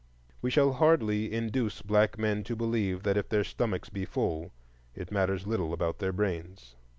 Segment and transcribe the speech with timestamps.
[0.41, 4.51] We shall hardly induce black men to believe that if their stomachs be full,
[4.95, 6.73] it matters little about their brains.